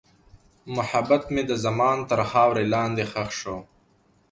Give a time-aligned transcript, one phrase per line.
[0.75, 3.57] محبت مې د زمان تر خاورې لاندې ښخ شو.